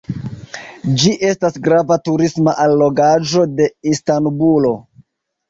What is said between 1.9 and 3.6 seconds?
turisma allogaĵo